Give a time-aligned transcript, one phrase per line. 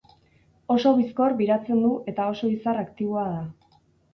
[0.75, 3.79] Oso bizkor biratzen du eta oso izar aktiboa da.